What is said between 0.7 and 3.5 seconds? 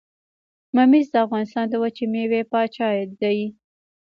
ممیز د افغانستان د وچې میوې پاچا دي.